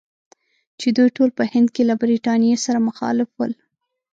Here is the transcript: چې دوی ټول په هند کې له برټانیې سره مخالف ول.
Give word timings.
چې 0.79 0.87
دوی 0.97 1.09
ټول 1.17 1.29
په 1.37 1.43
هند 1.51 1.67
کې 1.75 1.83
له 1.89 1.95
برټانیې 2.01 2.55
سره 2.65 2.85
مخالف 2.87 3.29
ول. 3.35 3.53